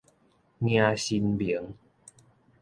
[0.57, 1.75] 迎神明